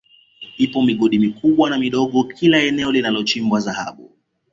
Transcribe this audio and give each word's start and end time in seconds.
Ipo 0.57 0.81
migodi 0.83 1.19
mikubwa 1.19 1.69
na 1.69 1.77
midogo 1.77 2.23
kila 2.23 2.59
eneo 2.63 2.91
linalochimbwa 2.91 3.59
Dhahabu 3.61 4.11